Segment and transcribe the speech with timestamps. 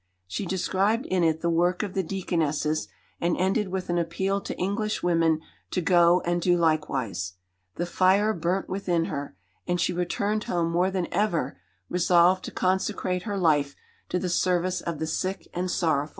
[0.25, 2.87] She described in it the work of the Deaconesses,
[3.19, 7.33] and ended with an appeal to Englishwomen to go and do likewise.
[7.75, 9.35] The fire burnt within her,
[9.67, 13.75] and she returned home more than ever resolved to consecrate her life
[14.09, 16.09] to the service of the sick and sorrowful.